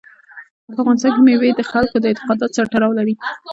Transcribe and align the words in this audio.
په 0.65 0.73
افغانستان 0.83 1.11
کې 1.15 1.21
مېوې 1.27 1.49
د 1.55 1.61
خلکو 1.71 1.95
د 1.99 2.05
اعتقاداتو 2.09 2.55
سره 2.57 2.67
تړاو 2.73 2.97
لري. 2.99 3.15